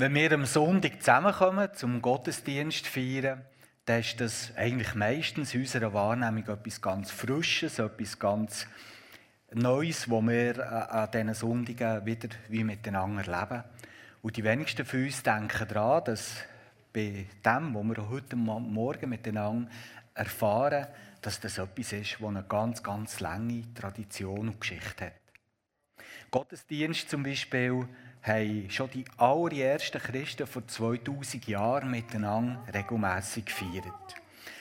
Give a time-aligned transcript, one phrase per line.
[0.00, 3.44] Wenn wir am Sonntag zusammenkommen, zum Gottesdienst feiern,
[3.84, 8.68] dann ist das eigentlich meistens in unserer Wahrnehmung etwas ganz Frisches, etwas ganz
[9.52, 13.64] Neues, wo wir an diesen Sonntagen wieder wie miteinander leben.
[14.22, 16.44] Und die wenigsten von uns denken daran, dass
[16.92, 19.68] bei dem, was wir heute Morgen miteinander
[20.14, 20.86] erfahren,
[21.22, 25.12] dass das etwas ist, das eine ganz, ganz lange Tradition und Geschichte hat.
[26.30, 27.88] Gottesdienst zum Beispiel
[28.22, 33.84] haben schon die allerersten Christen vor 2000 Jahren miteinander regelmässig gefeiert.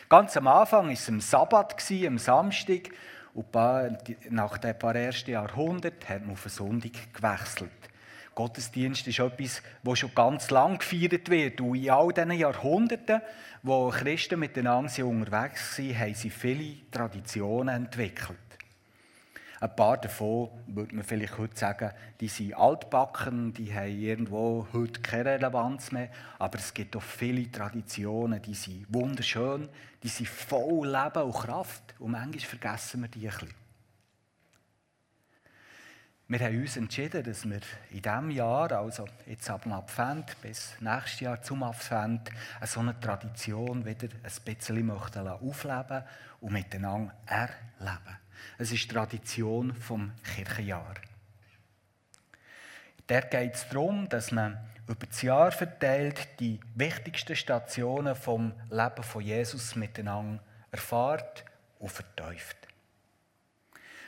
[0.10, 2.90] Ganz am Anfang war es am Sabbat, am Samstag,
[3.34, 3.54] und
[4.32, 7.70] nach den paar ersten Jahrhunderten hat man auf den Sonntag gewechselt.
[8.34, 11.62] Gottesdienst ist etwas, das schon ganz lang gefeiert wird.
[11.62, 13.22] Und in all diesen Jahrhunderten,
[13.64, 18.38] wo Christen miteinander unterwegs waren, haben sie viele Traditionen entwickelt.
[19.60, 25.02] Ein paar davon würde man vielleicht heute sagen, die sind altbacken, die haben irgendwo heute
[25.02, 26.10] keine Relevanz mehr.
[26.38, 29.68] Aber es gibt auch viele Traditionen, die sind wunderschön,
[30.04, 31.96] die sind voll Leben und Kraft.
[31.98, 33.68] Und manchmal vergessen wir die ein bisschen.
[36.30, 40.74] Wir haben uns entschieden, dass wir in diesem Jahr, also jetzt ab dem Advent bis
[40.82, 42.30] nächstes Jahr zum Advent,
[42.66, 46.04] so eine Tradition wieder ein bisschen aufleben
[46.42, 48.27] und miteinander erleben.
[48.58, 50.96] Es ist Tradition vom Kirchenjahr.
[53.10, 54.58] Der geht es darum, dass man
[54.88, 61.44] über das Jahr verteilt die wichtigsten Stationen vom Leben von Jesus miteinander erfahrt
[61.80, 62.58] und vertäuft.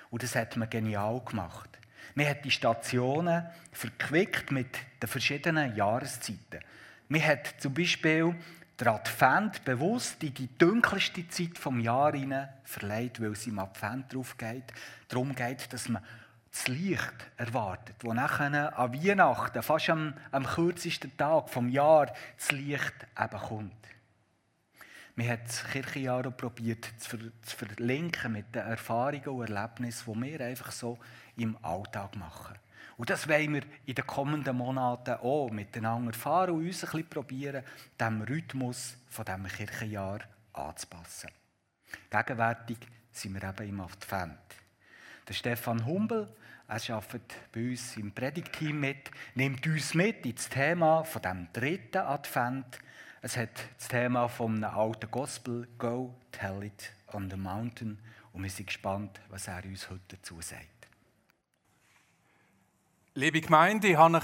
[0.09, 1.69] Und das hat man genial gemacht.
[2.15, 6.59] Man hat die Stationen verquickt mit den verschiedenen Jahreszeiten.
[7.07, 8.35] Man hat zum Beispiel
[8.79, 14.13] der Advent bewusst in die dunkelste Zeit vom Jahr hinein verleiht, weil es im Advent
[14.13, 14.73] darauf geht,
[15.09, 16.03] darum geht, dass man
[16.51, 22.51] das Licht erwartet, wo nachher an Weihnachten, fast am, am kürzesten Tag vom Jahr, das
[22.51, 23.73] Licht eben kommt.
[25.15, 30.31] Man hat das Kirchenjahr auch probiert zu, zu verlinken mit den Erfahrungen und Erlebnissen, die
[30.31, 30.97] wir einfach so
[31.35, 32.55] im Alltag machen.
[32.99, 37.07] Und das wollen wir in den kommenden Monaten auch miteinander erfahren und uns ein bisschen
[37.07, 37.63] probieren,
[37.97, 40.19] dem Rhythmus von diesem Kirchenjahr
[40.51, 41.29] anzupassen.
[42.09, 42.77] Gegenwärtig
[43.09, 44.37] sind wir eben im Advent.
[45.25, 46.27] Der Stefan Humbel,
[46.67, 51.99] er arbeitet bei uns im Predigteam mit, nimmt uns mit ins Thema von dem dritten
[51.99, 52.79] Advent.
[53.21, 57.97] Es hat das Thema vom alten Gospel Go Tell It on the Mountain
[58.33, 60.78] und wir sind gespannt, was er uns heute dazu sagt.
[63.15, 64.21] Liebe Gemeinde, ich habe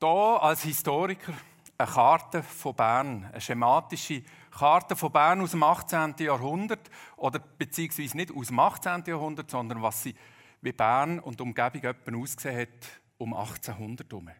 [0.00, 1.32] hier als Historiker
[1.78, 6.14] eine Karte von Bern, eine schematische Karte von Bern aus dem 18.
[6.18, 9.04] Jahrhundert, oder beziehungsweise nicht aus dem 18.
[9.06, 10.14] Jahrhundert, sondern was sie
[10.60, 14.30] wie Bern und Umgebung etwa ausgesehen hat um 1800 herum.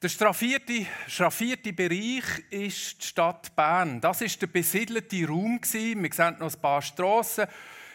[0.00, 4.00] Der straffierte, schraffierte Bereich ist die Stadt Bern.
[4.00, 5.60] Das ist der besiedelte Raum.
[5.62, 7.46] Wir sehen noch ein paar Strassen.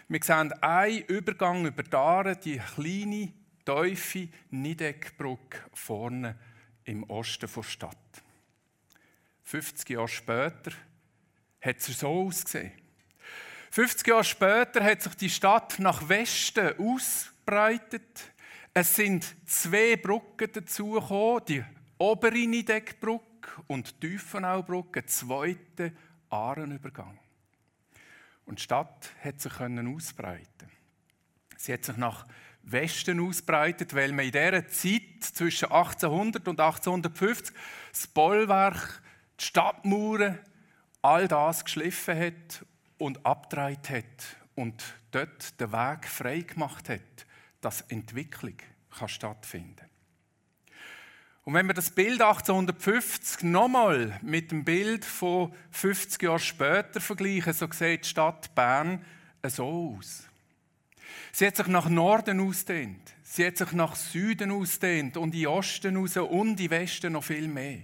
[0.08, 3.34] Wir sehen einen Übergang über die Aare, die kleine
[3.66, 6.38] tiefe Nideckbrücke vorne
[6.86, 7.98] im Osten der Stadt.
[9.44, 10.72] 50 Jahre später
[11.62, 12.72] hat es so ausgesehen.
[13.72, 18.32] 50 Jahre später hat sich die Stadt nach Westen ausbreitet.
[18.74, 21.64] Es sind zwei Brücken dazugekommen, die
[21.98, 25.94] obere Nideckbrücke und die Tiefenaubrücke, zweite
[26.30, 27.20] Aarenübergang.
[28.46, 30.70] Und die Stadt hat sich ausbreiten.
[31.58, 32.28] Sie hat sich nach
[32.64, 37.56] Westen ausbreitet, weil man in dieser Zeit zwischen 1800 und 1850
[37.92, 39.02] das Bollwerk,
[39.40, 40.40] die Stadtmauern,
[41.02, 42.66] all das geschliffen hat
[42.98, 47.26] und abgedreht hat und dort den Weg frei gemacht hat,
[47.62, 48.58] dass Entwicklung
[48.98, 49.90] kann stattfinden.
[51.46, 57.52] Und wenn wir das Bild 1850 nochmal mit dem Bild von 50 Jahren später vergleichen,
[57.52, 59.04] so sieht die Stadt Bern
[59.44, 60.30] so aus.
[61.32, 63.14] Sie hat sich nach Norden ausdehnt.
[63.24, 67.48] Sie hat sich nach Süden ausdehnt und in Osten raus und in Westen noch viel
[67.48, 67.84] mehr.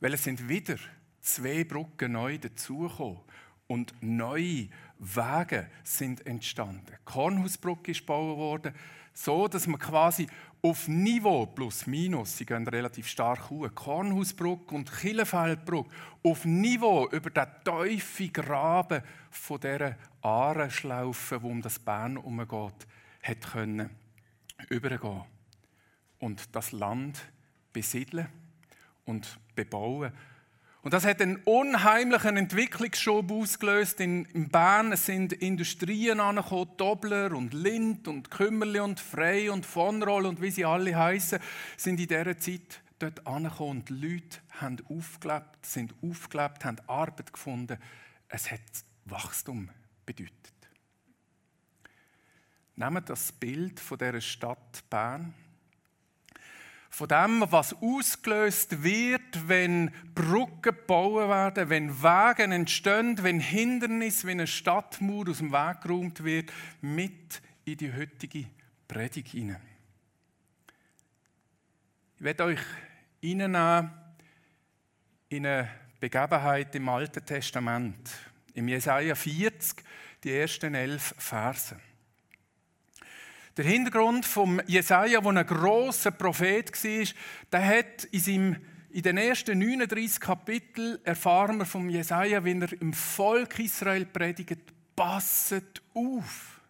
[0.00, 0.76] Weil es sind wieder
[1.20, 3.20] zwei Brücken neu dazugekommen
[3.66, 4.68] und neue
[4.98, 6.86] Wege sind entstanden.
[6.88, 8.74] Die Kornhausbrücke ist gebaut worden,
[9.14, 10.26] so dass man quasi
[10.64, 15.90] auf Niveau plus minus, sie gehen relativ stark hoch, Kornhausbrücke und Killefeldbrücke,
[16.22, 22.86] auf Niveau über den tiefen Graben von dieser Ahrenschlaufe, wo um das Bern herumgeht,
[23.22, 23.90] hat können
[24.68, 25.24] übergehen
[26.20, 27.20] und das Land
[27.72, 28.28] besiedeln
[29.04, 30.12] und bebauen
[30.82, 34.90] und das hat einen unheimlichen Entwicklungsschub ausgelöst in, Bern.
[34.90, 40.50] Es sind Industrien angekommen, Dobler und Lind und Kümmerli und Frey und Vonroll und wie
[40.50, 41.38] sie alle heißen,
[41.76, 47.32] sind in dieser Zeit dort angekommen und die Leute haben aufgelebt, sind aufgelebt, haben Arbeit
[47.32, 47.78] gefunden.
[48.28, 48.60] Es hat
[49.04, 49.70] Wachstum
[50.04, 50.32] bedeutet.
[52.74, 55.32] Nehmen das Bild von der Stadt Bern
[56.92, 64.40] von dem, was ausgelöst wird, wenn Brücken gebaut werden, wenn Wege entstehen, wenn Hindernisse, wenn
[64.40, 66.52] eine Stadtmauer aus dem Weg geräumt wird,
[66.82, 68.44] mit in die heutige
[68.86, 69.62] Predigt hinein.
[72.18, 72.60] Ich werde euch
[73.22, 73.90] hineinnehmen
[75.30, 78.10] in eine Begebenheit im Alten Testament,
[78.52, 79.82] im Jesaja 40,
[80.22, 81.74] die ersten elf Verse.
[83.58, 87.06] Der Hintergrund vom Jesaja, der ein großer Prophet war,
[87.52, 88.56] der hat in, seinem,
[88.90, 94.72] in den ersten 39 Kapiteln erfahren wir vom Jesaja, wie er im Volk Israel predigt,
[94.96, 96.60] passet auf.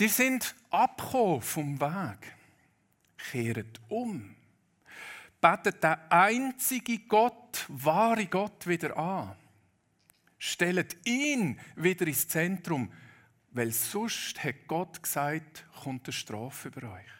[0.00, 2.34] Die sind abgekommen vom Weg.
[3.18, 4.34] Kehret um.
[5.38, 9.36] Betet den einzigen Gott, wahre Gott wieder an.
[10.38, 12.90] Stellt ihn wieder ins Zentrum
[13.52, 17.10] weil sonst hat Gott gesagt, kommt eine Strafe über euch.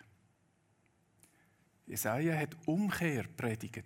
[1.87, 3.85] Jesaja hat Umkehr predigt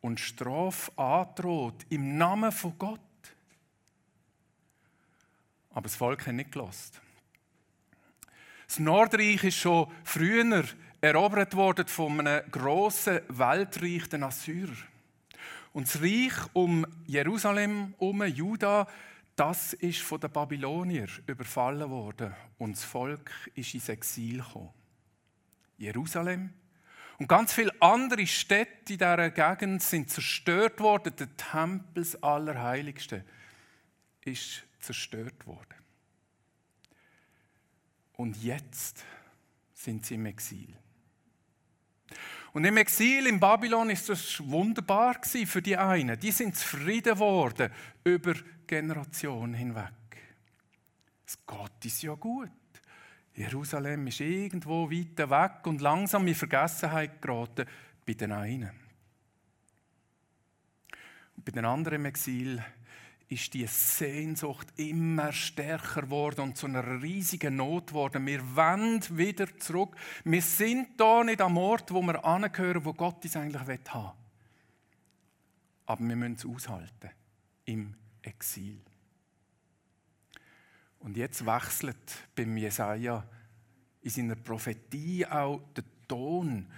[0.00, 3.00] und Strafe androht im Namen von Gott.
[5.70, 7.00] Aber das Volk hat nicht gelost.
[8.66, 10.64] Das Nordreich ist schon früher
[11.00, 14.76] erobert worden von einem grossen Weltreich, den Assyrer.
[15.72, 18.88] Und das Reich um Jerusalem, um Juda,
[19.36, 24.70] das ist von den Babyloniern überfallen worden und das Volk ist ins Exil gekommen.
[25.76, 26.54] Jerusalem
[27.18, 31.14] und ganz viele andere Städte in dieser Gegend sind zerstört worden.
[31.16, 33.24] Der Tempel des Allerheiligsten
[34.24, 35.74] ist zerstört worden.
[38.14, 39.04] Und jetzt
[39.72, 40.74] sind sie im Exil.
[42.52, 46.18] Und im Exil in Babylon ist das wunderbar für die einen.
[46.18, 47.70] Die sind zufrieden geworden
[48.04, 48.34] über
[48.66, 49.92] Generationen hinweg.
[51.24, 52.50] Das Gott ist ja gut.
[53.34, 57.66] Jerusalem ist irgendwo weit weg und langsam in Vergessenheit geraten
[58.06, 58.70] bei den einen.
[61.36, 62.64] Und bei den anderen im Exil
[63.28, 68.24] ist die Sehnsucht immer stärker geworden und zu einer riesigen Not geworden.
[68.24, 69.96] Wir wollen wieder zurück.
[70.24, 74.12] Wir sind da nicht am Ort, wo wir angehören, wo Gott uns eigentlich haben will.
[75.86, 77.10] Aber wir müssen es aushalten.
[77.64, 77.94] Im
[78.26, 78.80] Exil.
[81.00, 81.96] Und jetzt wechselt
[82.34, 83.24] beim Jesaja
[84.02, 86.70] in seiner Prophetie auch der Ton,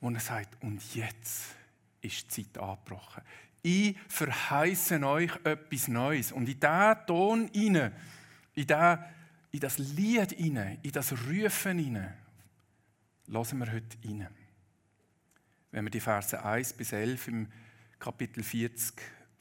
[0.00, 1.56] wo er sagt: Und jetzt
[2.00, 3.22] ist die Zeit angebrochen
[3.62, 6.32] ich verheiße euch etwas Neues.
[6.32, 7.92] Und in diesen Ton hinein,
[8.54, 12.14] in, das Lied hinein, in das Rufen hinein,
[13.26, 14.34] lassen wir heute hinein.
[15.70, 17.48] Wenn wir die Verse 1 bis 11 im
[17.98, 18.94] Kapitel 40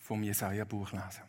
[0.08, 1.24] vom Jesaja-Buch lesen.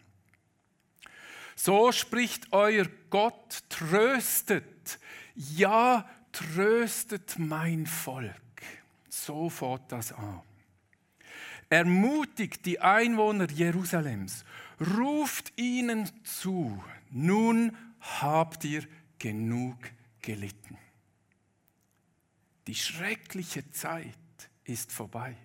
[1.57, 4.99] So spricht euer Gott, tröstet,
[5.35, 8.63] ja, tröstet mein Volk.
[9.09, 10.43] So fährt das an
[11.71, 14.45] ermutigt die Einwohner Jerusalems,
[14.97, 18.85] ruft ihnen zu, nun habt ihr
[19.19, 19.77] genug
[20.23, 20.79] gelitten.
[22.67, 24.15] Die schreckliche Zeit
[24.65, 25.37] ist vorbei.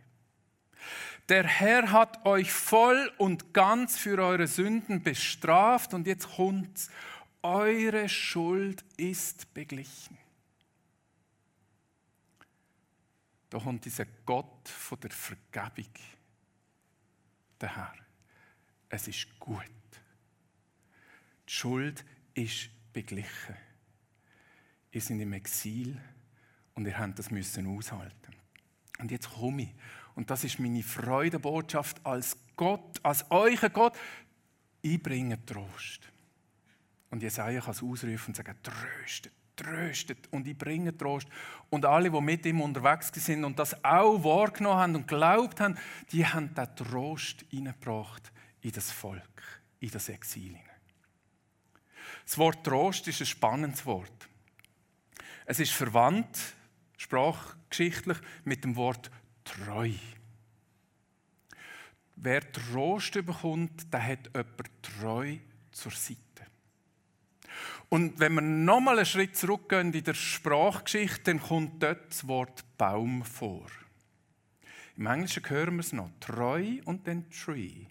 [1.29, 6.89] Der Herr hat euch voll und ganz für eure Sünden bestraft und jetzt kommt's.
[7.41, 10.17] Eure Schuld ist beglichen.
[13.49, 15.91] Da kommt dieser Gott von der Vergebung
[17.59, 17.93] daher.
[18.89, 19.65] Es ist gut.
[21.47, 23.55] Die Schuld ist beglichen.
[24.91, 25.99] Ihr seid im Exil
[26.75, 28.35] und ihr habt das müssen aushalten.
[28.99, 29.69] Und jetzt komme ich.
[30.15, 33.97] Und das ist meine Freudebotschaft als Gott, als euer Gott.
[34.81, 36.01] Ich bringe Trost.
[37.09, 41.27] Und Jesaja kann es ausrufen und sagen: Tröstet, tröstet und ich bringe Trost.
[41.69, 45.77] Und alle, die mit ihm unterwegs sind und das auch wahrgenommen haben und glaubt haben,
[46.11, 50.57] die haben den Trost hineingebracht in das Volk, in das Exil.
[52.25, 54.29] Das Wort Trost ist ein spannendes Wort.
[55.45, 56.55] Es ist verwandt,
[56.97, 59.11] sprachgeschichtlich, mit dem Wort
[59.43, 59.91] treu.
[62.15, 65.37] Wer Trost bekommt, der hat jemand treu
[65.71, 66.19] zur Seite.
[67.89, 72.63] Und wenn wir nochmal einen Schritt zurückgehen in der Sprachgeschichte, dann kommt dort das Wort
[72.77, 73.67] Baum vor.
[74.95, 77.85] Im Englischen hören wir es noch, treu und dann tree.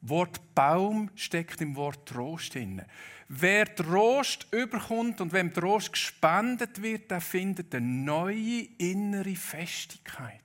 [0.00, 2.82] Wort Baum steckt im Wort Trost drin.
[3.28, 10.43] Wer Trost überkommt und wem Trost gespendet wird, der findet eine neue innere Festigkeit.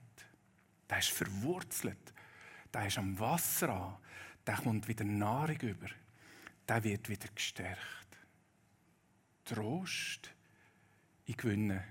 [0.90, 2.12] Der ist verwurzelt.
[2.74, 3.96] Der ist am Wasser an.
[4.46, 5.88] Der kommt wieder Nahrung über.
[6.68, 8.18] Der wird wieder gestärkt.
[9.44, 10.30] Trost.
[11.24, 11.84] Ich gewinne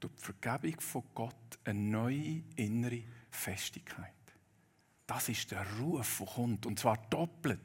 [0.00, 4.12] durch die Vergebung von Gott eine neue innere Festigkeit.
[5.06, 7.60] Das ist der Ruf, der kommt, und zwar doppelt.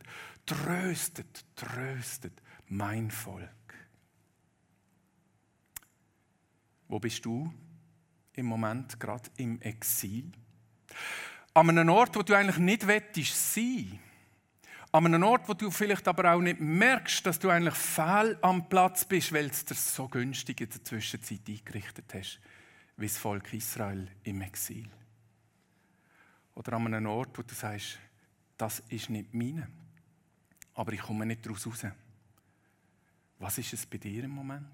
[0.46, 3.50] Tröstet, tröstet mein Volk.
[6.88, 7.54] Wo bist du
[8.34, 10.32] im Moment gerade im Exil?
[11.54, 14.00] An einem Ort, wo du eigentlich nicht wettest sein.
[14.92, 18.70] An einem Ort, wo du vielleicht aber auch nicht merkst, dass du eigentlich fehl am
[18.70, 22.40] Platz bist, weil es dir so günstig in der Zwischenzeit eingerichtet hast,
[22.98, 24.88] wie das Volk Israel im Exil.
[26.56, 27.98] Oder an einem Ort, wo du sagst,
[28.58, 29.68] das ist nicht meine,
[30.76, 31.86] aber ich komme nicht daraus raus.
[33.40, 34.68] Was ist es bei dir im Moment?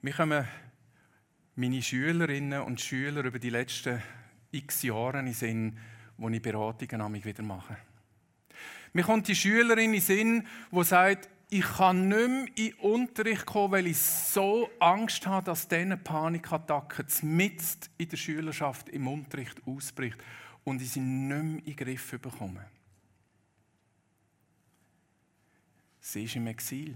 [0.00, 0.46] Wir kommen
[1.58, 4.00] meine Schülerinnen und Schüler über die letzten
[4.52, 5.76] x Jahre in Sinn,
[6.16, 7.76] wo ich Beratungen an mich wieder mache.
[8.92, 13.44] Mir kommt die Schülerin in Sinn, die sagt, ich kann nicht mehr in den Unterricht
[13.44, 19.60] kommen, weil ich so Angst habe, dass diese Panikattacke mitten in der Schülerschaft im Unterricht
[19.66, 20.18] ausbricht
[20.62, 22.66] und ich sie nicht mehr in den Griff bekomme.
[26.00, 26.94] Sie ist im Exil.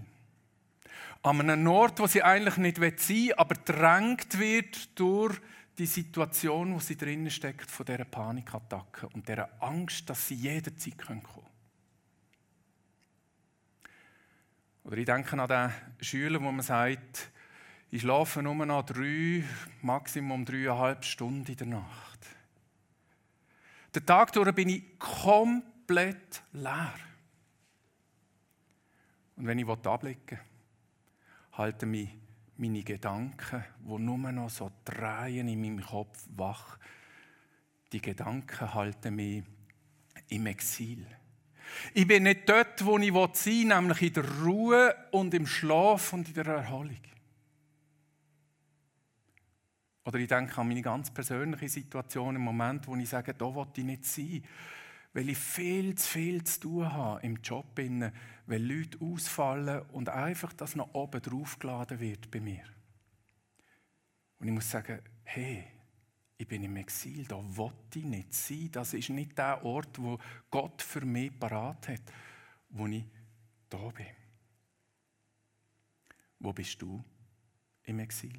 [1.23, 5.39] An einem Ort, wo sie eigentlich nicht sein will, aber drängt wird durch
[5.77, 10.97] die Situation, wo sie drinnen steckt, von dieser Panikattacke und dieser Angst, dass sie jederzeit
[10.97, 11.47] kommen können.
[14.83, 15.71] Oder ich denke an den
[16.03, 17.31] Schüler, wo man sagt,
[17.89, 19.43] ich schlafe nur noch drei,
[19.81, 22.19] Maximum dreieinhalb Stunden in der Nacht.
[23.95, 26.93] Den Tag durch bin ich komplett leer.
[29.35, 30.52] Und wenn ich abblicken will,
[31.53, 32.09] halten mich
[32.57, 36.77] meine Gedanken, die nur noch so drehen in meinem Kopf wach.
[37.91, 39.43] Die Gedanken halten mich
[40.29, 41.05] im Exil.
[41.93, 46.13] Ich bin nicht dort, wo ich sein will, nämlich in der Ruhe und im Schlaf
[46.13, 46.97] und in der Erholung.
[50.05, 53.67] Oder ich denke an meine ganz persönliche Situation im Moment, wo ich sage, da will
[53.75, 54.43] ich nicht sein.
[55.13, 60.53] Weil ich viel zu viel zu tun habe im Job, weil Leute ausfallen und einfach
[60.53, 62.63] das noch oben drauf geladen wird bei mir.
[64.39, 65.65] Und ich muss sagen, hey,
[66.37, 68.69] ich bin im Exil, da wollte ich nicht sein.
[68.71, 70.17] Das ist nicht der Ort, wo
[70.49, 72.01] Gott für mich parat hat,
[72.69, 73.05] wo ich
[73.69, 74.07] da bin.
[76.39, 77.01] Wo bist du
[77.83, 78.37] im Exil?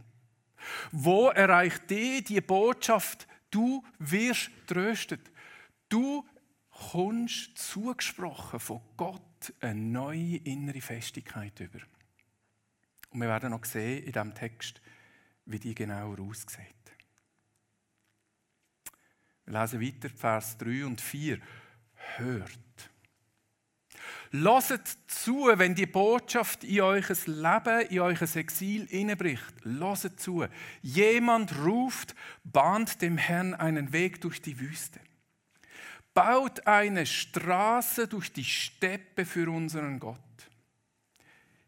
[0.93, 5.31] Wo erreicht dich die Botschaft, du wirst tröstet.
[5.89, 6.27] Du
[6.75, 11.81] kommst zugesprochen von Gott eine neue innere Festigkeit über.
[13.11, 14.81] Und wir werden noch sehen in diesem Text,
[15.47, 16.75] wie die genauer aussieht.
[19.47, 21.39] Wir lesen weiter, Vers 3 und 4.
[22.17, 22.59] Hört.
[24.31, 29.55] Lasst zu, wenn die Botschaft in euch Leben, in euch Exil hineinbricht.
[29.63, 30.45] Lasst zu.
[30.83, 34.99] Jemand ruft, bahnt dem Herrn einen Weg durch die Wüste.
[36.15, 40.21] Baut eine Straße durch die Steppe für unseren Gott.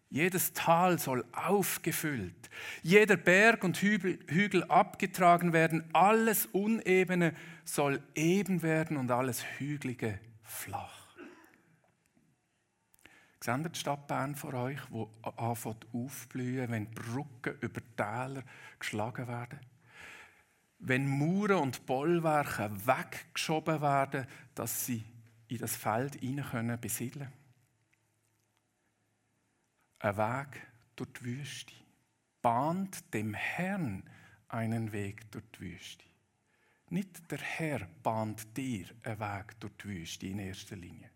[0.08, 2.48] Jedes Tal soll aufgefüllt,
[2.82, 7.34] jeder Berg und Hügel abgetragen werden, alles Unebene
[7.64, 11.06] soll eben werden und alles Hügelige flach.
[13.40, 18.42] Seht ihr die Stadt Bern vor euch, wo anfängt aufblühen, wenn Brücken über Täler
[18.78, 19.60] geschlagen werden?
[20.88, 24.24] Wenn Mauern und Bollwerke weggeschoben werden,
[24.54, 25.02] dass sie
[25.48, 27.32] in das Feld hinein besiedeln können?
[29.98, 30.62] Ein Weg
[30.94, 31.72] durch die Wüste.
[32.40, 34.04] Bahnt dem Herrn
[34.46, 36.04] einen Weg durch die Wüste.
[36.90, 41.10] Nicht der Herr bahnt dir einen Weg durch die Wüste in erster Linie.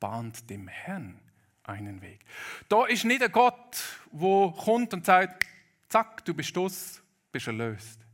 [0.00, 1.20] Bahnt dem Herrn
[1.64, 2.24] einen Weg.
[2.66, 3.76] Da ist nicht ein Gott,
[4.10, 5.46] der kommt und sagt,
[5.90, 8.05] zack, du bist aus, bist erlöst.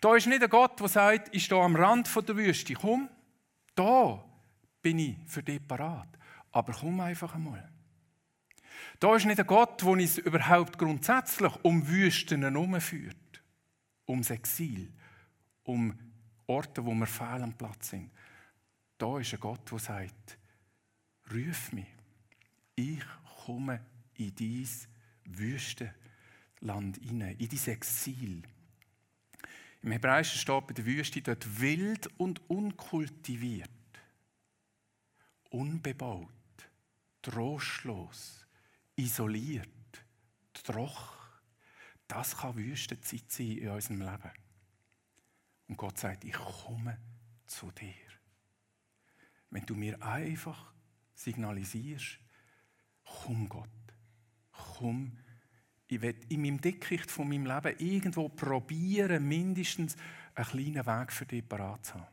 [0.00, 3.08] Da ist nicht ein Gott, der sagt, ich stehe am Rand der Wüste, komm,
[3.74, 4.24] da
[4.82, 6.08] bin ich für dich parat.
[6.52, 7.70] Aber komm einfach einmal.
[9.00, 13.42] Da ist nicht ein Gott, der uns überhaupt grundsätzlich um Wüsten herumführt,
[14.08, 14.92] ums Exil,
[15.64, 15.98] um
[16.46, 18.10] Orte, wo wir fehl am Platz sind.
[18.96, 20.38] Da ist ein Gott, der sagt,
[21.32, 21.86] ruf mich,
[22.74, 23.02] ich
[23.44, 23.80] komme
[24.14, 24.88] in dieses
[25.24, 28.42] Wüstenland hinein, in dieses Exil.
[29.86, 33.70] Im Hebräischen steht bei der Wüste dort wild und unkultiviert.
[35.50, 36.28] unbebaut,
[37.22, 38.44] trostlos,
[38.96, 39.68] isoliert,
[40.54, 41.16] troch.
[42.08, 44.32] Das kann Wüstenzeit sein in unserem Leben.
[45.68, 46.98] Und Gott sagt, ich komme
[47.46, 47.94] zu dir.
[49.50, 50.74] Wenn du mir einfach
[51.14, 52.18] signalisierst,
[53.04, 53.70] komm Gott,
[54.50, 55.16] komm,
[55.88, 59.96] ich will in meinem Dickicht von meinem Leben irgendwo probieren, mindestens
[60.34, 62.06] einen kleinen Weg für dich parat zu haben.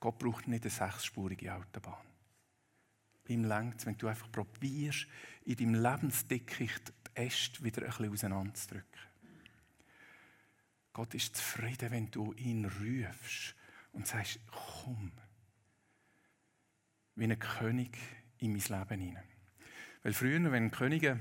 [0.00, 2.04] Gott braucht nicht eine sechsspurige Autobahn.
[3.28, 5.06] Ihm längt wenn du einfach probierst,
[5.44, 9.00] in deinem Lebensdickicht die Äste wieder ein bisschen auseinanderzudrücken.
[10.92, 13.54] Gott ist zufrieden, wenn du ihn rufst
[13.92, 15.12] und sagst, komm,
[17.14, 17.96] wie ein König
[18.38, 19.24] in mein Leben hinein.
[20.02, 21.20] Weil früher, wenn Könige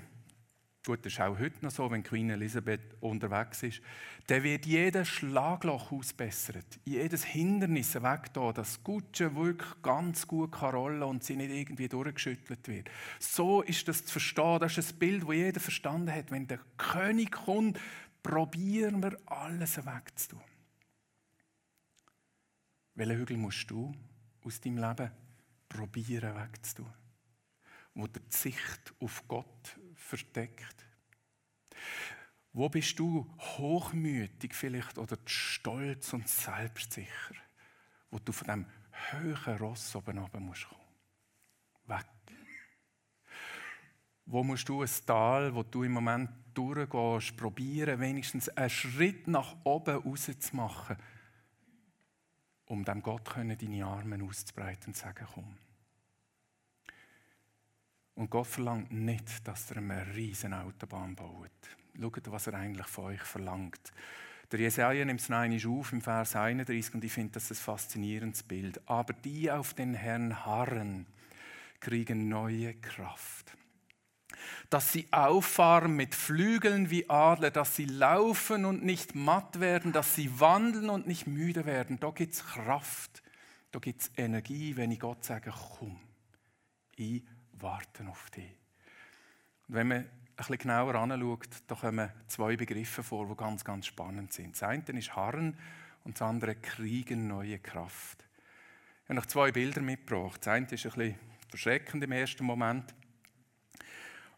[0.87, 3.81] Gut, das ist auch heute noch so, wenn Queen Elizabeth unterwegs ist.
[4.27, 10.73] Dann wird jedes Schlagloch ausbessert, jedes Hindernis weg da, dass Gutsche wirklich ganz gut kann
[10.73, 12.89] rollen und sie nicht irgendwie durchgeschüttelt wird.
[13.19, 14.59] So ist das zu verstehen.
[14.61, 16.31] Das ist ein Bild, das jeder verstanden hat.
[16.31, 17.77] Wenn der König kommt,
[18.23, 20.39] probieren wir alles wegzutun.
[22.95, 23.93] Welchen Hügel musst du
[24.41, 25.11] aus deinem Leben
[25.67, 26.93] probieren wegzutun?
[27.97, 30.85] Wo die Sicht auf Gott verdeckt?
[32.53, 37.33] Wo bist du hochmütig vielleicht oder stolz und selbstsicher,
[38.11, 40.81] wo du von dem höheren Ross oben runter musst kommen?
[41.87, 42.05] Weg.
[44.27, 49.55] Wo musst du ein Tal, wo du im Moment durchgehst, probieren, wenigstens einen Schritt nach
[49.63, 50.97] oben rauszumachen,
[52.65, 55.57] um dem Gott deine Arme auszubreiten und zu sagen, komm.
[58.17, 61.51] Und Gott verlangt nicht, dass er eine riesen Autobahn baut.
[62.01, 63.93] Schaut, was er eigentlich von euch verlangt.
[64.51, 68.41] Der Jesaja nimmt es einmal auf im Vers 31 und ich finde das ein faszinierendes
[68.41, 68.81] Bild.
[68.89, 71.05] Aber die auf den Herrn harren,
[71.79, 73.55] kriegen neue Kraft.
[74.71, 80.15] Dass sie auffahren mit Flügeln wie Adler, dass sie laufen und nicht matt werden, dass
[80.15, 81.99] sie wandeln und nicht müde werden.
[81.99, 83.21] Da gibt es Kraft,
[83.69, 85.99] da gibt es Energie, wenn ich Gott sage, komm,
[86.95, 87.23] ich
[87.61, 88.51] warten auf dich.
[89.67, 93.87] Und wenn man ein bisschen genauer anschaut, da kommen zwei Begriffe vor, die ganz, ganz
[93.87, 94.53] spannend sind.
[94.53, 95.57] Das eine ist Harren
[96.03, 98.23] und das andere Kriegen neue Kraft.
[99.03, 100.41] Ich habe noch zwei Bilder mitgebracht.
[100.41, 101.15] Das eine ist ein bisschen
[101.49, 102.93] verschreckend im ersten Moment.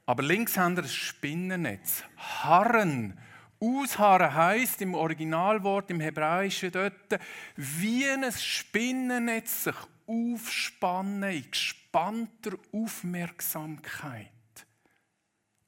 [0.05, 2.03] Aber links haben wir ein Spinnennetz.
[2.17, 3.19] Harren.
[3.59, 7.19] Ausharren heißt im Originalwort, im Hebräischen dort,
[7.57, 9.75] wie ein Spinnennetz sich
[10.09, 14.31] aufspannen in gespannter Aufmerksamkeit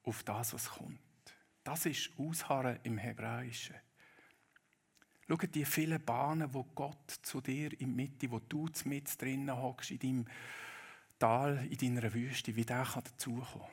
[0.04, 1.00] auf das, was kommt.
[1.64, 3.76] Das ist Ausharren im Hebräischen.
[5.28, 9.56] Schau die vielen Bahnen, wo Gott zu dir in der Mitte, wo du mit drinnen
[9.56, 10.26] hockst, in deinem
[11.20, 13.68] Tal, in deiner Wüste, wie der kann dazukommen.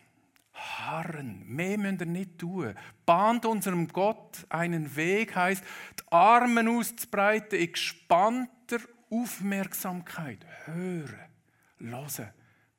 [0.52, 2.74] Harren, mehr müsst ihr nicht tun.
[3.06, 5.64] Bahnt unserem Gott einen Weg, heißt,
[5.98, 10.44] die Arme auszubreiten in gespannter Aufmerksamkeit.
[10.66, 11.30] Hören,
[11.78, 12.32] hören.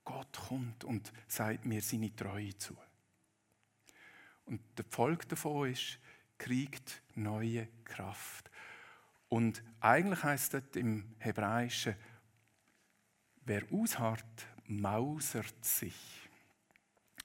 [0.03, 2.75] Gott kommt und sagt mir seine Treue zu.
[4.45, 5.99] Und der Folge davon ist,
[6.39, 8.49] kriegt neue Kraft.
[9.27, 11.95] Und eigentlich heißt das im Hebräischen,
[13.45, 16.29] wer ausharrt, mausert sich.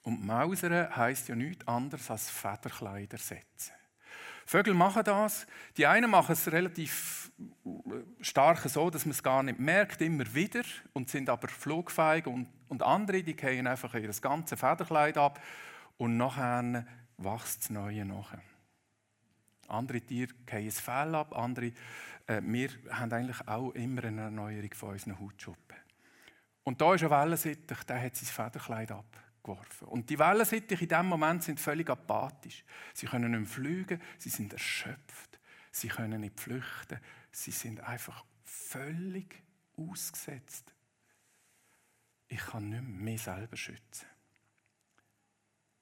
[0.03, 3.73] Und Mausern heißt ja nichts anderes als Federkleider setzen.
[4.47, 5.47] Vögel machen das.
[5.77, 10.33] Die einen machen es relativ äh, stark so, dass man es gar nicht merkt, immer
[10.35, 12.27] wieder, und sind aber flugfähig.
[12.27, 15.41] Und, und andere, die gehen einfach ihr ganzes Federkleid ab
[15.97, 18.35] und nachher wächst das Neue nach.
[19.69, 21.73] Andere Tiere gehen das Fell ab, andere,
[22.27, 25.77] äh, wir haben eigentlich auch immer eine Erneuerung von unseren Hautschuppen.
[26.65, 29.87] Und da ist ein Wellensittich, der hat sein Federkleid ab geworfen.
[29.89, 32.65] Und die Wellensittiche in diesem Moment sind völlig apathisch.
[32.93, 35.39] Sie können nicht mehr fliegen, sie sind erschöpft,
[35.71, 36.99] sie können nicht flüchten,
[37.31, 39.43] sie sind einfach völlig
[39.77, 40.75] ausgesetzt.
[42.29, 44.07] Ich kann nicht mehr mich selber schützen.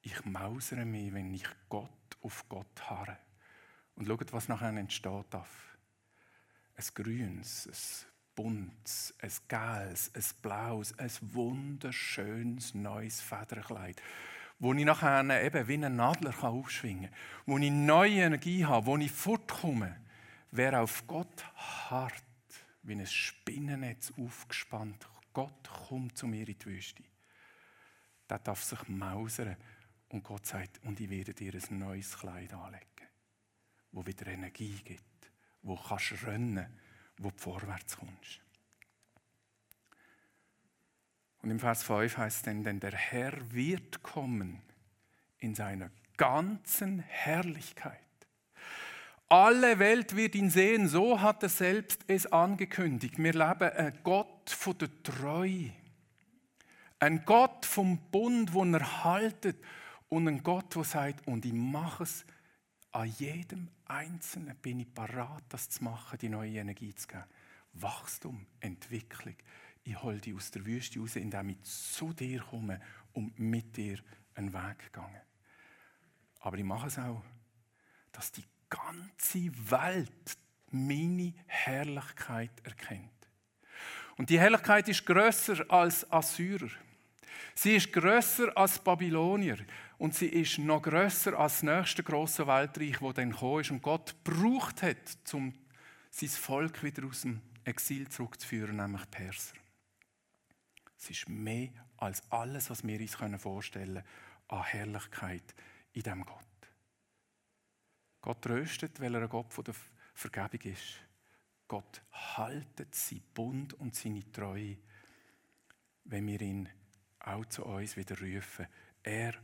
[0.02, 3.16] Ich mausere mich, wenn ich Gott auf Gott harre.
[3.94, 5.78] Und schaut, was nachher entsteht darf.
[6.74, 8.11] Ein grünes, ein
[8.42, 14.02] buntes, ein gelbes, ein blaues, ein wunderschönes neues Federkleid,
[14.58, 18.96] wo ich nachher eben wie ein Nadler aufschwingen kann, wo ich neue Energie habe, wo
[18.96, 19.96] ich fortkomme.
[20.50, 21.44] Wer auf Gott
[21.88, 22.22] hart,
[22.82, 27.04] wie ein Spinnennetz aufgespannt, Gott kommt zu mir in die Wüste,
[28.28, 29.56] der darf sich mausern
[30.08, 33.08] und Gott sagt, und ich werde dir ein neues Kleid anlegen,
[33.92, 35.30] wo wieder Energie gibt,
[35.62, 36.66] wo kannst rennen
[37.18, 38.40] wo du vorwärts kommst.
[41.42, 44.62] Und im Vers 5 heißt es denn, denn der Herr wird kommen
[45.38, 47.98] in seiner ganzen Herrlichkeit.
[49.28, 53.16] Alle Welt wird ihn sehen, so hat er selbst es angekündigt.
[53.16, 55.72] Wir leben ein Gott von der Treue.
[56.98, 59.56] Ein Gott vom Bund, wo er haltet.
[60.08, 62.26] Und ein Gott, der sagt, und ich mache es
[62.92, 67.24] an jedem Einzelnen, bin ich parat, das zu machen, die neue Energie zu geben.
[67.74, 69.36] Wachstum, Entwicklung.
[69.84, 72.80] Ich hole dich aus der Wüste raus, indem ich zu dir komme
[73.12, 73.98] und mit dir
[74.34, 75.22] einen Weg gehe.
[76.40, 77.22] Aber ich mache es auch,
[78.12, 80.38] dass die ganze Welt
[80.70, 83.10] meine Herrlichkeit erkennt.
[84.16, 86.70] Und die Herrlichkeit ist größer als Assyrer.
[87.54, 89.58] Sie ist größer als Babylonier
[89.98, 93.82] und sie ist noch größer als das nächste große Weltreich, wo dann gekommen ist und
[93.82, 95.52] Gott braucht hat, um
[96.10, 99.54] sein Volk wieder aus dem Exil zurückzuführen, nämlich Perser.
[100.98, 104.04] Es ist mehr als alles, was wir uns vorstellen können
[104.48, 105.54] an Herrlichkeit
[105.92, 106.38] in dem Gott.
[108.20, 109.74] Gott tröstet, weil er ein Gott der
[110.14, 111.00] Vergebung ist.
[111.66, 114.76] Gott haltet sein Bund und seine Treue,
[116.04, 116.68] wenn wir ihn
[117.24, 118.66] auch zu uns wieder rufen.
[119.02, 119.34] Er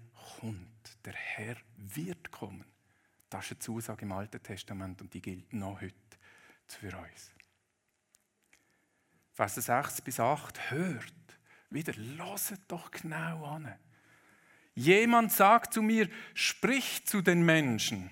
[0.40, 2.64] kommt, der Herr wird kommen.
[3.30, 5.94] Das ist eine Zusage im Alten Testament und die gilt noch heute
[6.66, 7.32] für uns.
[9.34, 11.14] Vers 6 bis 8, hört,
[11.70, 13.74] wieder, loset doch genau an.
[14.74, 18.10] Jemand sagt zu mir, sprich zu den Menschen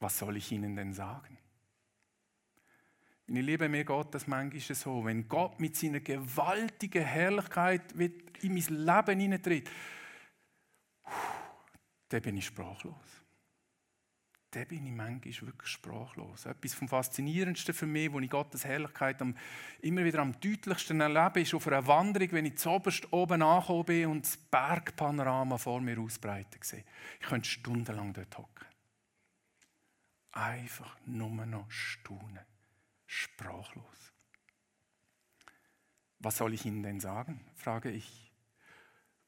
[0.00, 1.38] was soll ich ihnen denn sagen?
[3.28, 8.86] Ich liebe mir Gott das manchmal so, wenn Gott mit seiner gewaltigen Herrlichkeit in mein
[8.86, 9.70] Leben hineintritt,
[12.08, 12.94] dann bin ich sprachlos.
[14.50, 16.46] Dann bin ich manchmal wirklich sprachlos.
[16.46, 19.36] Etwas vom Faszinierendsten für mich, wo ich Gottes Herrlichkeit am,
[19.82, 24.06] immer wieder am deutlichsten erlebe, ist auf einer Wanderung, wenn ich zuoberst oben angekommen bin
[24.06, 26.84] und das Bergpanorama vor mir ausbreiten sehe.
[27.20, 28.68] Ich könnte stundenlang dort hocken
[30.38, 32.44] einfach nur noch staunen,
[33.08, 34.12] sprachlos.
[36.20, 37.40] Was soll ich Ihnen denn sagen?
[37.56, 38.30] frage ich.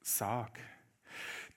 [0.01, 0.59] Sag.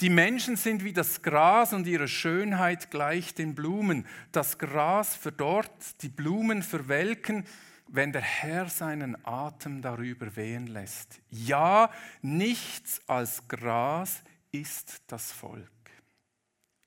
[0.00, 4.06] Die Menschen sind wie das Gras und ihre Schönheit gleich den Blumen.
[4.32, 7.44] Das Gras verdorrt, die Blumen verwelken,
[7.86, 11.20] wenn der Herr seinen Atem darüber wehen lässt.
[11.30, 11.90] Ja,
[12.22, 15.73] nichts als Gras ist das Volk.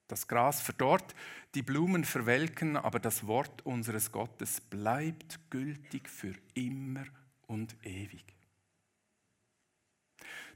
[0.07, 1.15] Das Gras verdorrt,
[1.53, 7.05] die Blumen verwelken, aber das Wort unseres Gottes bleibt gültig für immer
[7.47, 8.23] und ewig.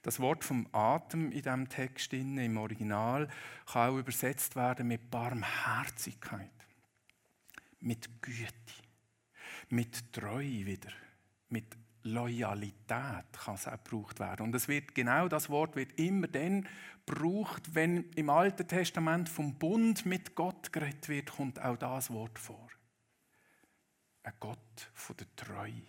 [0.03, 3.29] Das Wort vom Atem in diesem Text im Original
[3.71, 6.49] kann auch übersetzt werden mit Barmherzigkeit,
[7.79, 8.73] mit Güte,
[9.69, 10.91] mit Treue wieder,
[11.49, 11.65] mit
[12.03, 14.43] Loyalität kann es auch gebraucht werden.
[14.43, 16.67] Und es wird genau das Wort wird immer dann
[17.05, 22.39] gebraucht, wenn im Alten Testament vom Bund mit Gott geredet wird, kommt auch das Wort
[22.39, 22.69] vor.
[24.23, 25.83] Ein Gott von der Treue,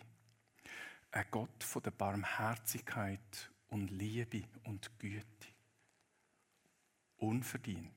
[1.11, 5.27] ein Gott von der Barmherzigkeit und Liebe und Güte.
[7.19, 7.93] Unverdient.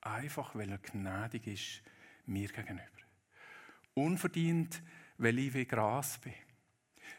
[0.00, 1.82] Einfach, weil er gnädig ist
[2.26, 2.82] mir gegenüber.
[3.94, 4.82] Unverdient,
[5.18, 6.32] weil ich wie Gras bin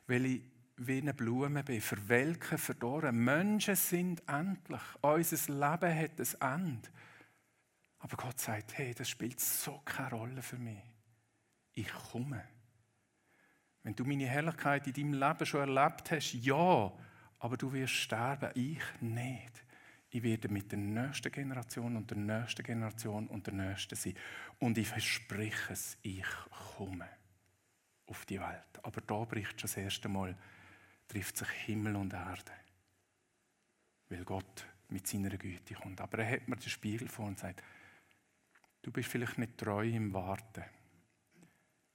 [0.08, 0.42] weil ich
[0.78, 3.24] wie eine Blume bin, verwelken, verdorren.
[3.24, 4.82] Menschen sind endlich.
[5.02, 6.90] Unser Leben hat ein Ende.
[8.00, 10.82] Aber Gott sagt, hey, das spielt so keine Rolle für mich.
[11.74, 12.44] Ich komme.
[13.84, 16.92] Wenn du meine Herrlichkeit in deinem Leben schon erlebt hast, ja,
[17.40, 19.64] aber du wirst sterben, ich nicht.
[20.10, 24.14] Ich werde mit der nächsten Generation und der nächsten Generation und der nächsten sein.
[24.60, 26.26] Und ich verspreche es, ich
[26.78, 27.10] komme
[28.08, 28.84] auf die Welt.
[28.84, 30.36] Aber da bricht schon das erste Mal,
[31.08, 32.52] trifft sich Himmel und Erde.
[34.10, 36.02] Weil Gott mit seiner Güte kommt.
[36.02, 37.64] Aber er hat mir den Spiegel vor und sagt,
[38.82, 40.64] du bist vielleicht nicht treu im Warten,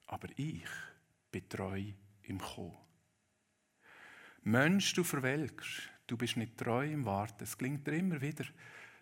[0.07, 0.69] aber ich
[1.31, 1.83] bin treu
[2.23, 2.77] im Kommen.
[4.43, 7.43] Mensch, du verwelkst, du bist nicht treu im Warten.
[7.43, 8.45] Es klingt dir immer wieder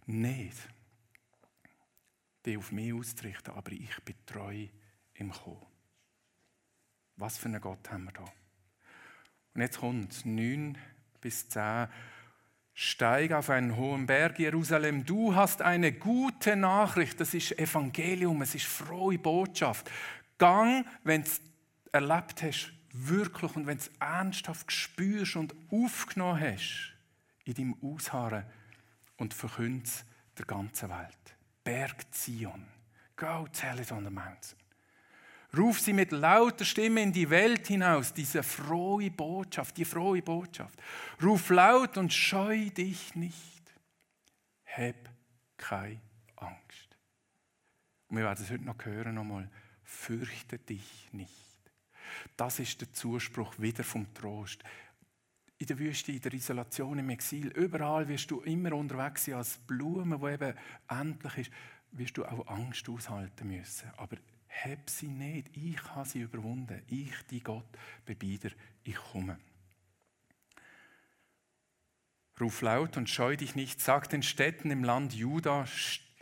[0.06, 0.68] nicht,
[2.46, 4.68] dich auf mich auszurichten, aber ich bin treu
[5.14, 5.77] im Kommen.
[7.18, 8.26] Was für einen Gott haben wir da?
[9.56, 10.78] Und jetzt kommt 9
[11.20, 11.88] bis 10.
[12.76, 15.04] Steig auf einen hohen Berg, Jerusalem.
[15.04, 17.20] Du hast eine gute Nachricht.
[17.20, 19.90] Das ist Evangelium, es ist frohe Botschaft.
[20.38, 21.42] Gang, wenn du es
[21.92, 26.94] erlebt hast, wirklich und wenn du es ernsthaft spürst und aufgenommen hast,
[27.46, 28.44] in deinem Ausharren
[29.18, 30.06] und verkündet
[30.38, 31.36] der ganzen Welt.
[31.64, 32.68] Berg Zion.
[33.16, 34.67] Go tell it on the mountain.
[35.56, 40.78] Ruf sie mit lauter Stimme in die Welt hinaus, diese frohe Botschaft, die frohe Botschaft.
[41.24, 43.64] Ruf laut und scheu dich nicht.
[44.66, 44.96] Hab
[45.56, 46.02] keine
[46.36, 46.98] Angst.
[48.08, 49.50] Und wir werden es heute noch hören nochmal.
[49.84, 51.32] Fürchte dich nicht.
[52.36, 54.64] Das ist der Zuspruch wieder vom Trost.
[55.60, 59.58] In der Wüste, in der Isolation, im Exil, überall wirst du immer unterwegs sein als
[59.58, 60.54] Blume, wo eben
[60.88, 61.52] endlich ist,
[61.94, 63.90] wirst du auch Angst aushalten müssen.
[63.98, 64.18] Aber
[64.50, 65.56] hab sie nicht.
[65.56, 66.82] Ich habe sie überwunden.
[66.88, 67.68] Ich, die Gott,
[68.08, 68.52] dir.
[68.84, 69.38] Ich komme.
[72.40, 73.82] Ruf laut und scheu dich nicht.
[73.82, 75.66] Sag den Städten im Land Juda,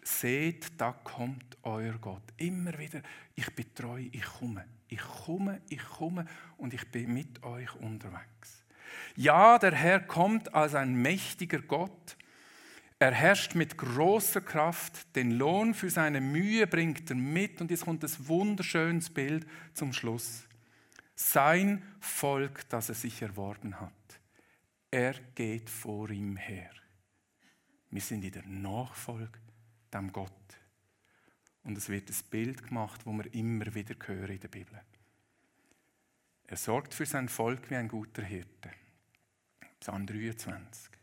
[0.03, 2.23] seht, da kommt euer Gott.
[2.37, 3.01] Immer wieder,
[3.35, 4.65] ich betreue, ich komme.
[4.87, 6.25] Ich komme, ich komme
[6.57, 8.63] und ich bin mit euch unterwegs.
[9.15, 12.15] Ja, der Herr kommt als ein mächtiger Gott
[12.99, 17.85] er herrscht mit großer Kraft, den Lohn für seine Mühe bringt er mit und jetzt
[17.85, 20.47] kommt das wunderschönes Bild zum Schluss.
[21.15, 23.91] Sein Volk, das er sich erworben hat,
[24.91, 26.71] er geht vor ihm her.
[27.89, 29.39] Wir sind in der Nachfolge
[29.93, 30.31] dem Gott.
[31.63, 34.79] Und es wird das Bild gemacht, wo wir immer wieder hören in der Bibel.
[36.47, 38.71] Er sorgt für sein Volk wie ein guter Hirte.
[39.79, 40.94] Psalm 23.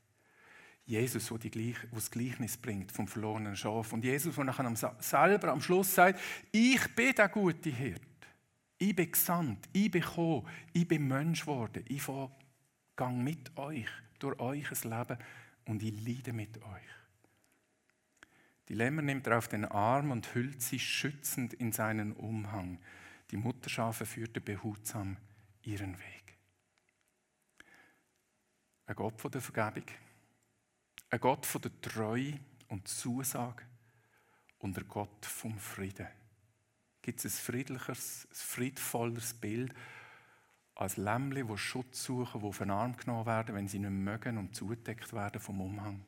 [0.92, 3.94] Jesus, die, das Gleichnis bringt vom verlorenen Schaf.
[3.94, 6.20] Und Jesus, der nachher selber am Schluss sagt,
[6.52, 8.02] ich bin der gute Hirt.
[8.76, 11.82] Ich bin gesandt, ich bin gekommen, ich bin Mensch geworden.
[11.88, 15.16] Ich gehe mit euch durch euch Leben
[15.64, 16.90] und ich leide mit euch.
[18.68, 22.78] Die Lämmer nimmt er auf den Arm und hüllt sie schützend in seinen Umhang.
[23.30, 25.16] Die Mutterschafe führte behutsam
[25.62, 26.36] ihren Weg.
[28.84, 29.86] Ein Gott von der Vergebung
[31.12, 33.64] ein Gott von der Treue und Zusage
[34.60, 36.08] und ein Gott vom Frieden.
[37.02, 39.74] Gibt es ein friedlicheres, ein friedvolleres Bild
[40.74, 44.38] als Lämmli, die Schutz suchen, die auf den Arm genommen werden, wenn sie nicht mögen
[44.38, 46.02] und zugedeckt werden vom Umhang?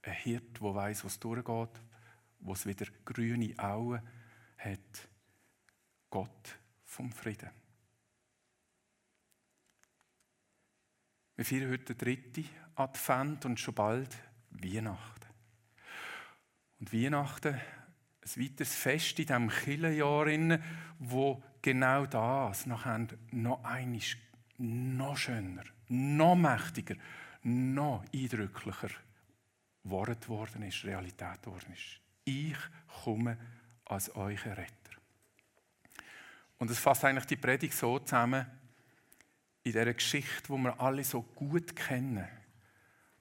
[0.00, 1.82] Ein Hirt, der weiß, was durchgeht,
[2.40, 4.00] wo es wieder grüne Augen
[4.56, 5.08] hat.
[6.08, 7.50] Gott vom Frieden.
[11.36, 14.16] Wir feiern heute den dritten Advent und schon bald
[14.50, 15.26] Weihnachten.
[16.78, 20.60] Und Weihnachten, ein weiteres Fest in diesem Kirchenjahr,
[21.00, 24.16] wo genau das nachher noch einiges
[24.58, 26.94] noch schöner, noch mächtiger,
[27.42, 28.90] noch eindrücklicher
[29.82, 32.00] Wort worden ist, Realität geworden ist.
[32.24, 32.56] Ich
[33.02, 33.36] komme
[33.86, 34.94] als euer Retter.
[36.58, 38.46] Und es fasst eigentlich die Predigt so zusammen,
[39.64, 42.28] in dieser Geschichte, wo wir alle so gut kennen.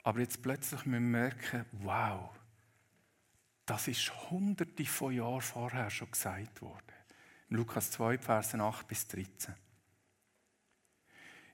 [0.03, 2.29] Aber jetzt plötzlich müssen wir merken, wow,
[3.65, 6.93] das ist hunderte von Jahren vorher schon gesagt worden.
[7.49, 9.53] In Lukas 2, Versen 8 bis 13.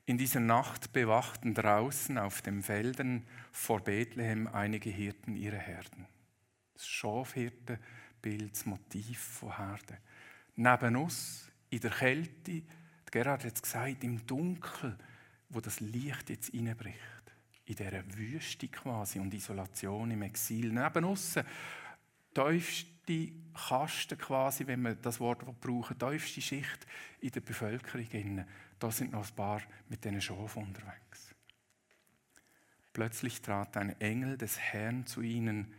[0.08, 6.08] In dieser Nacht bewachten draußen auf den Feldern vor Bethlehem einige Hirten ihre Herden.
[6.74, 9.98] Das Schafhirtenbild, das Motiv von Herden.
[10.56, 12.64] Neben uns, in der Kälte,
[13.12, 14.98] Gerhard hat es gesagt, im Dunkel,
[15.50, 16.98] wo das Licht jetzt reinbricht.
[17.66, 20.72] In dieser Wüste quasi und Isolation im Exil.
[20.72, 21.40] Neben uns,
[22.34, 26.88] tiefste Kasten quasi, wenn wir das Wort brauchen, tiefste Schicht
[27.22, 28.46] in der Bevölkerung.
[28.80, 31.36] Da sind noch ein paar mit diesen Schafen unterwegs.
[32.94, 35.74] Plötzlich trat ein Engel des Herrn zu ihnen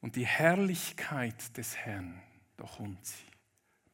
[0.00, 2.20] und die Herrlichkeit des Herrn,
[2.56, 3.26] da kommt sie,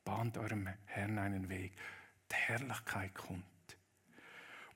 [0.05, 1.73] bahnt eurem Herrn einen Weg
[2.31, 3.45] die Herrlichkeit kommt.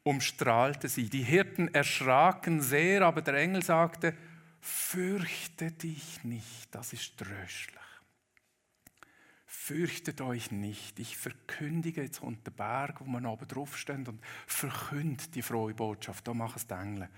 [0.03, 1.11] Umstrahlte sie.
[1.11, 4.15] Die Hirten erschraken sehr, aber der Engel sagte,
[4.61, 7.81] fürchte dich nicht, das ist tröstlich.
[9.47, 10.99] Fürchtet euch nicht.
[10.99, 16.27] Ich verkündige jetzt unter Berg, wo man oben drauf steht und verkündet die frohe Botschaft.
[16.27, 17.09] Da machen es die Engel.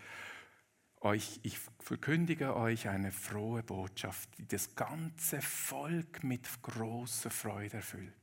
[1.00, 8.21] Euch, ich verkündige euch eine frohe Botschaft, die das ganze Volk mit großer Freude erfüllt.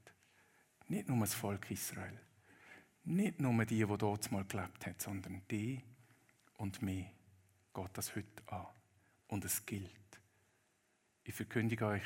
[0.89, 2.19] Nicht nur das Volk Israel.
[3.05, 5.81] Nicht nur die, die dort mal gelebt haben, sondern die
[6.57, 7.05] und mir
[7.73, 8.65] geht das heute an.
[9.27, 9.89] Und es gilt.
[11.23, 12.03] Ich verkündige euch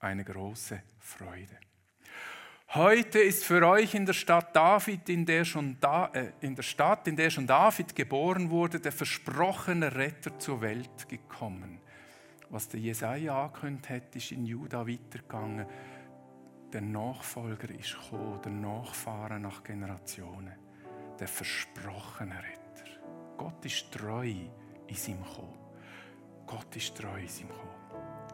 [0.00, 1.58] eine große Freude.
[2.70, 6.62] Heute ist für euch in der Stadt David, in der, schon da, äh, in der
[6.62, 11.78] Stadt, in der schon David geboren wurde, der versprochene Retter zur Welt gekommen.
[12.48, 15.66] Was der Jesaja angekündigt hat, ist in Juda weitergegangen
[16.74, 20.54] der Nachfolger ist gekommen, der Nachfahren nach Generationen,
[21.20, 22.90] der versprochene Retter.
[23.36, 24.34] Gott ist treu
[24.88, 25.54] in seinem Kommen.
[26.44, 27.70] Gott ist treu in seinem Kommen.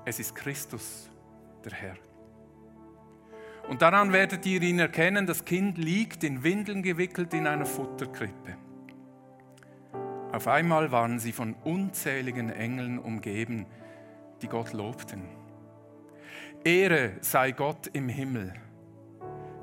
[0.07, 1.11] Es ist Christus,
[1.63, 1.97] der Herr.
[3.69, 8.57] Und daran werdet ihr ihn erkennen, das Kind liegt in Windeln gewickelt in einer Futterkrippe.
[10.33, 13.67] Auf einmal waren sie von unzähligen Engeln umgeben,
[14.41, 15.40] die Gott lobten.
[16.65, 18.53] Ehre sei Gott im Himmel,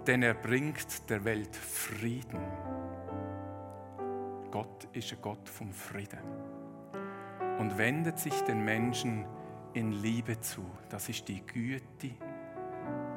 [0.08, 2.42] denn er bringt der Welt Frieden.
[4.50, 6.18] Gott ist ein Gott vom Frieden
[7.60, 9.26] und wendet sich den Menschen
[9.74, 10.66] in Liebe zu.
[10.90, 12.16] Das ist die Güte,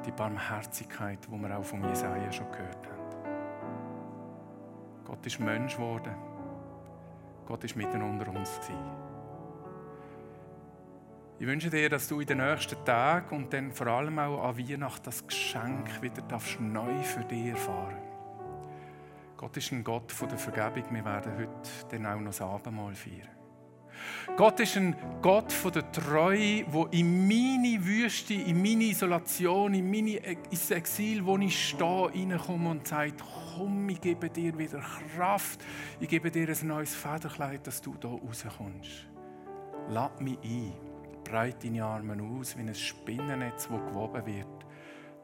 [0.05, 3.01] die Barmherzigkeit, wo wir auch von Jesaja schon gehört haben.
[5.05, 6.13] Gott ist Mensch geworden.
[7.47, 9.10] Gott ist mitten unter uns gewesen.
[11.41, 14.59] Ich wünsche dir, dass du in den nächsten Tagen und dann vor allem auch an
[14.59, 17.97] Weihnachten das Geschenk wieder darfst neu für dich erfahren.
[19.37, 20.93] Gott ist ein Gott von der Vergebung.
[20.93, 23.27] Wir werden heute dann auch noch das Abendmahl feiern.
[24.37, 29.89] Gott ist ein Gott von der Treue, wo in meine Wüste, in meine Isolation, in
[29.89, 33.23] mein Exil, wo ich stehe, reinkomme und sagt,
[33.55, 34.79] komm, ich gebe dir wieder
[35.15, 35.59] Kraft,
[35.99, 39.07] ich gebe dir ein neues Federkleid, dass du da rauskommst.
[39.89, 40.90] Lass mich ein
[41.31, 44.65] breite deine Arme aus wie ein Spinnennetz, das gewoben wird,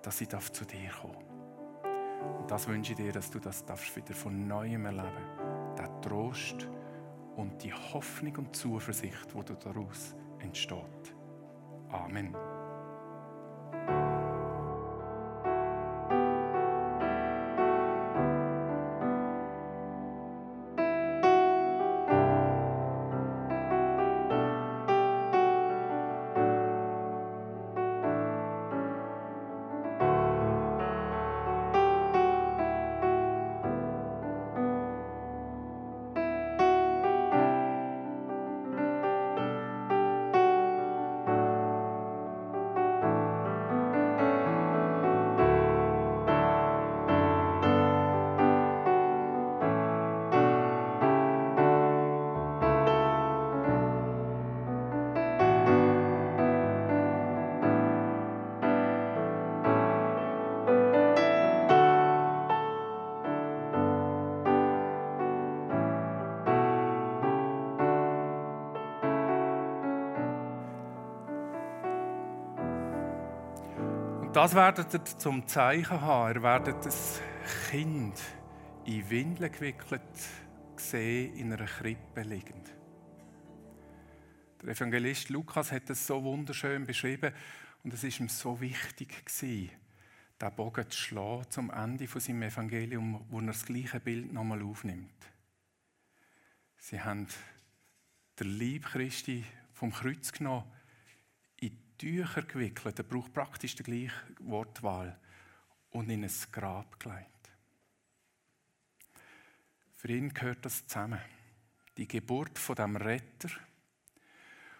[0.01, 2.39] dass ich zu dir kommen darf.
[2.39, 3.65] Und das wünsche ich dir, dass du das
[3.95, 5.09] wieder von Neuem erleben
[5.75, 5.77] darfst.
[5.77, 6.69] Der Trost
[7.35, 11.13] und die Hoffnung und Zuversicht, die daraus entsteht.
[11.89, 12.33] Amen.
[74.37, 76.35] Das werdet ihr zum Zeichen haben.
[76.35, 77.19] Ihr werdet das
[77.71, 78.21] Kind
[78.85, 80.03] in Windeln gewickelt
[80.75, 82.71] sehen, in einer Krippe liegend.
[84.61, 87.33] Der Evangelist Lukas hat es so wunderschön beschrieben
[87.83, 89.71] und es ist ihm so wichtig gewesen,
[90.39, 94.61] den Bogen zu schlagen zum Ende von seinem Evangelium, wo er das gleiche Bild nochmal
[94.61, 95.09] aufnimmt.
[96.77, 97.25] Sie haben
[98.39, 100.76] den Lieb Christi vom Kreuz genommen
[101.97, 105.17] Tücher gewickelt, er braucht praktisch die gleiche Wortwahl,
[105.91, 107.27] und in ein Grab gelegt.
[109.95, 111.19] Für ihn gehört das zusammen.
[111.97, 113.49] Die Geburt von dem Retter,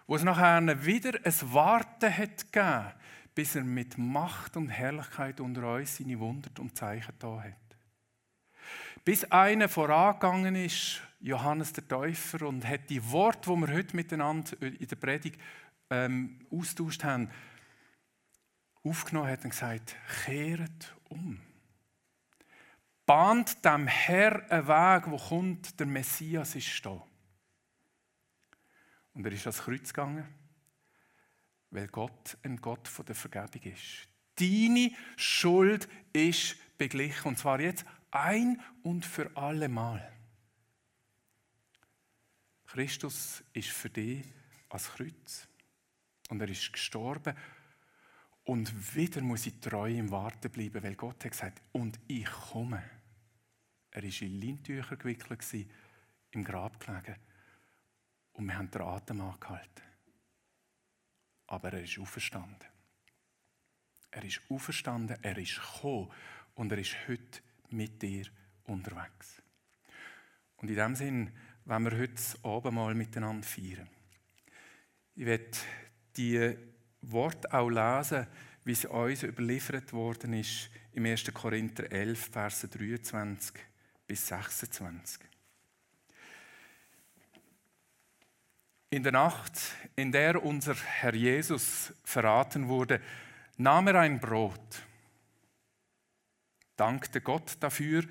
[0.06, 2.92] wo es nachher wieder ein Warten hat gegeben,
[3.34, 7.54] bis er mit Macht und Herrlichkeit unter uns seine Wunder und Zeichen da hat.
[9.04, 14.62] Bis einer vorangegangen ist, Johannes der Täufer, und hat die Worte, die wir heute miteinander
[14.62, 15.40] in der Predigt
[15.90, 17.30] ähm, austauscht haben,
[18.82, 21.40] aufgenommen hat und gesagt, kehret um.
[23.06, 27.02] Bahnt dem Herr einen Weg, wo kommt, der Messias ist da.
[29.14, 30.28] Und er ist ans Kreuz gegangen,
[31.70, 34.08] weil Gott ein Gott der Vergebung ist.
[34.36, 40.12] Deine Schuld ist beglichen, und zwar jetzt ein und für alle Mal.
[42.66, 44.24] Christus ist für dich
[44.68, 45.47] als Kreuz.
[46.28, 47.34] Und er ist gestorben.
[48.44, 52.82] Und wieder muss ich treu im Warten bleiben, weil Gott hat gesagt, und ich komme.
[53.90, 55.44] Er war in Lintücher gewickelt,
[56.30, 57.16] im Grab gelegen.
[58.32, 59.82] Und wir haben den Atem angehalten.
[61.48, 62.68] Aber er ist auferstanden.
[64.10, 66.10] Er ist auferstanden, er ist gekommen
[66.54, 68.26] und er ist heute mit dir
[68.64, 69.42] unterwegs.
[70.56, 71.32] Und in dem Sinn
[71.68, 72.14] wenn wir heute
[72.44, 73.90] oben mal miteinander feiern.
[75.14, 75.50] Ich werde
[76.18, 76.56] die
[77.02, 78.26] Worte auch lesen,
[78.64, 81.32] wie es uns überliefert worden ist im 1.
[81.32, 83.54] Korinther 11, Verse 23
[84.06, 85.22] bis 26.
[88.90, 89.52] In der Nacht,
[89.96, 93.00] in der unser Herr Jesus verraten wurde,
[93.58, 94.82] nahm er ein Brot,
[96.76, 98.04] dankte Gott dafür,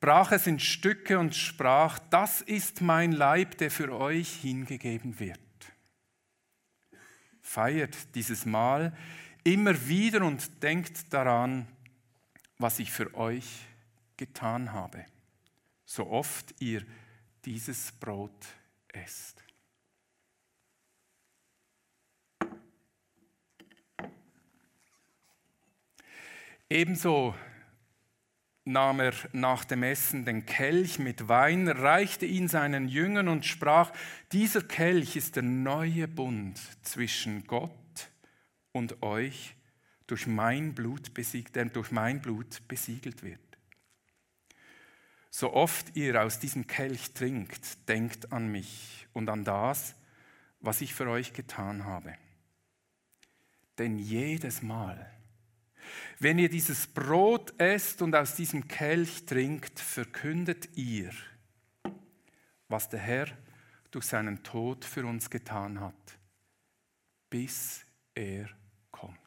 [0.00, 5.47] brach es in Stücke und sprach, das ist mein Leib, der für euch hingegeben wird
[7.48, 8.94] feiert dieses Mal
[9.42, 11.66] immer wieder und denkt daran,
[12.58, 13.66] was ich für euch
[14.18, 15.06] getan habe,
[15.86, 16.84] so oft ihr
[17.44, 18.46] dieses Brot
[18.88, 19.42] esst.
[26.68, 27.34] Ebenso
[28.68, 33.92] nahm er nach dem Essen den Kelch mit Wein, reichte ihn seinen Jüngern und sprach,
[34.30, 37.72] dieser Kelch ist der neue Bund zwischen Gott
[38.72, 39.54] und euch,
[40.06, 43.40] durch mein Blut besiegt, der durch mein Blut besiegelt wird.
[45.30, 49.94] So oft ihr aus diesem Kelch trinkt, denkt an mich und an das,
[50.60, 52.14] was ich für euch getan habe.
[53.76, 55.10] Denn jedes Mal,
[56.18, 61.10] wenn ihr dieses Brot esst und aus diesem Kelch trinkt, verkündet ihr,
[62.68, 63.28] was der Herr
[63.90, 66.18] durch seinen Tod für uns getan hat,
[67.30, 67.84] bis
[68.14, 68.48] er
[68.90, 69.18] kommt.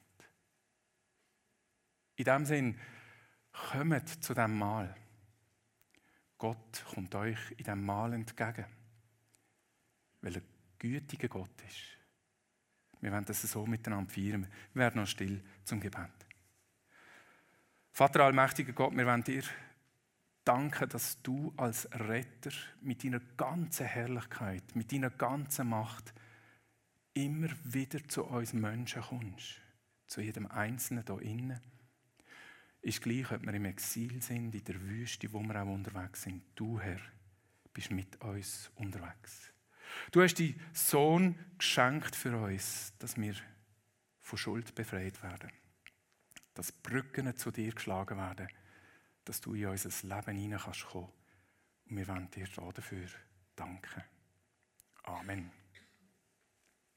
[2.15, 2.79] In dem Sinn,
[3.51, 4.95] kommt zu dem Mahl.
[6.37, 8.65] Gott kommt euch in dem Mahl entgegen,
[10.21, 10.41] weil er
[10.79, 11.97] gütiger Gott ist.
[12.99, 14.47] Wir werden das so miteinander feiern.
[14.73, 16.20] Wir werden noch still zum Gebet.
[18.01, 19.43] Vater allmächtiger Gott, wir wollen dir
[20.43, 22.49] danken, dass du als Retter
[22.81, 26.11] mit deiner ganzen Herrlichkeit, mit deiner ganzen Macht
[27.13, 29.61] immer wieder zu uns Menschen kommst,
[30.07, 31.61] zu jedem Einzelnen hier innen.
[32.81, 36.41] Ist gleich, ob wir im Exil sind, in der Wüste, wo wir auch unterwegs sind.
[36.55, 37.01] Du, Herr,
[37.71, 39.53] bist mit uns unterwegs.
[40.11, 43.35] Du hast deinen Sohn geschenkt für uns, dass wir
[44.21, 45.51] von Schuld befreit werden
[46.53, 48.47] dass Brücken zu dir geschlagen werden,
[49.25, 51.11] dass du in unser Leben hinein kannst kommen.
[51.89, 53.07] Und wir wollen dir dafür
[53.55, 54.03] danken.
[55.03, 55.60] Amen.